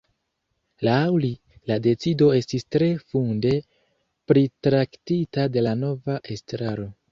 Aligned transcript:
Laŭ 0.87 1.01
li, 1.25 1.29
la 1.71 1.77
decido 1.87 2.29
estis 2.39 2.65
tre 2.77 2.89
funde 3.13 3.53
pritraktita 4.33 5.47
de 5.59 5.67
la 5.69 5.77
nova 5.85 6.21
estraro. 6.39 6.91